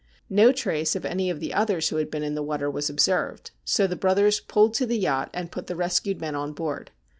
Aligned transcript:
No 0.31 0.51
trace 0.51 0.95
of 0.95 1.05
any 1.05 1.29
of 1.29 1.39
the 1.39 1.53
others 1.53 1.89
who 1.89 1.97
had 1.97 2.09
been 2.09 2.23
in 2.23 2.33
the 2.33 2.41
water 2.41 2.71
was 2.71 2.89
observed, 2.89 3.51
so 3.63 3.85
the 3.85 3.95
brothers 3.95 4.39
pulled 4.39 4.73
to 4.73 4.87
the 4.87 4.97
yacht, 4.97 5.29
and 5.31 5.51
put 5.51 5.67
the 5.67 5.75
rescued 5.75 6.19
men 6.19 6.33
on 6.33 6.53
board. 6.53 6.89